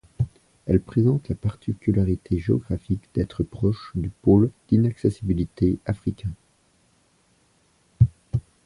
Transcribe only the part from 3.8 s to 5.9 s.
du pôle d'inaccessibilité